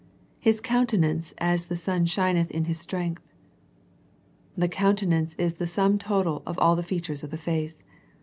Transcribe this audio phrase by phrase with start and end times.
[0.39, 3.19] "'His countenance as the sun shineth in his strength/^
[4.57, 7.83] The countenance is the sum total of all the features of the face.